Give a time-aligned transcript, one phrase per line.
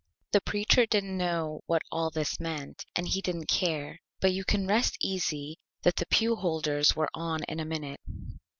[0.31, 4.65] The Preacher didn't know what all This meant, and he didn't care, but you can
[4.65, 7.99] rest easy that the Pew Holders were On in a minute.